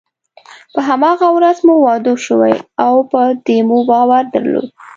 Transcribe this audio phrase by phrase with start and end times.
[0.73, 2.53] په هماغه ورځ مو واده شوی
[2.85, 4.69] او په دې مو باور درلود.